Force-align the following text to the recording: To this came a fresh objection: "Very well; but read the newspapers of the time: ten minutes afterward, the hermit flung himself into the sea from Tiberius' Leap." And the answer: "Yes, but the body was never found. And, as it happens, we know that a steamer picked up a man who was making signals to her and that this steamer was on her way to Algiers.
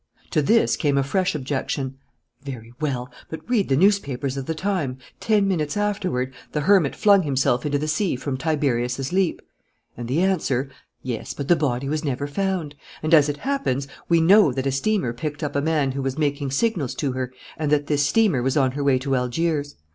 To 0.31 0.41
this 0.41 0.75
came 0.77 0.97
a 0.97 1.03
fresh 1.03 1.35
objection: 1.35 1.99
"Very 2.43 2.73
well; 2.81 3.11
but 3.29 3.47
read 3.47 3.69
the 3.69 3.77
newspapers 3.77 4.35
of 4.35 4.47
the 4.47 4.55
time: 4.55 4.97
ten 5.19 5.47
minutes 5.47 5.77
afterward, 5.77 6.33
the 6.53 6.61
hermit 6.61 6.95
flung 6.95 7.21
himself 7.21 7.67
into 7.67 7.77
the 7.77 7.87
sea 7.87 8.15
from 8.15 8.35
Tiberius' 8.35 9.11
Leap." 9.13 9.43
And 9.95 10.07
the 10.07 10.21
answer: 10.23 10.71
"Yes, 11.03 11.35
but 11.35 11.49
the 11.49 11.55
body 11.55 11.87
was 11.87 12.03
never 12.03 12.25
found. 12.25 12.73
And, 13.03 13.13
as 13.13 13.29
it 13.29 13.37
happens, 13.45 13.87
we 14.09 14.19
know 14.21 14.51
that 14.51 14.65
a 14.65 14.71
steamer 14.71 15.13
picked 15.13 15.43
up 15.43 15.55
a 15.55 15.61
man 15.61 15.91
who 15.91 16.01
was 16.01 16.17
making 16.17 16.49
signals 16.49 16.95
to 16.95 17.11
her 17.11 17.31
and 17.55 17.71
that 17.71 17.85
this 17.85 18.03
steamer 18.03 18.41
was 18.41 18.57
on 18.57 18.71
her 18.71 18.83
way 18.83 18.97
to 18.97 19.15
Algiers. 19.15 19.75